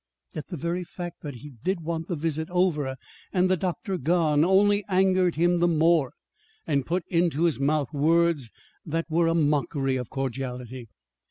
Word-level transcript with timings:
Yet 0.33 0.47
the 0.47 0.57
very 0.57 0.83
fact 0.83 1.21
that 1.21 1.35
he 1.35 1.51
did 1.63 1.81
want 1.81 2.07
the 2.07 2.15
visit 2.15 2.49
over 2.49 2.95
and 3.31 3.51
the 3.51 3.55
doctor 3.55 3.99
gone 3.99 4.43
only 4.43 4.83
angered 4.89 5.35
him 5.35 5.59
the 5.59 5.67
more, 5.67 6.13
and 6.65 6.87
put 6.87 7.03
into 7.09 7.43
his 7.43 7.59
mouth 7.59 7.93
words 7.93 8.49
that 8.83 9.05
were 9.11 9.27
a 9.27 9.35
mockery 9.35 9.97
of 9.97 10.09
cordiality. 10.09 10.87